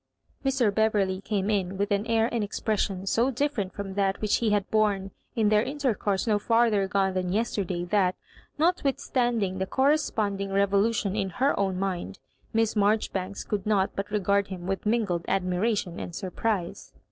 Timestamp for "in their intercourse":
5.35-6.25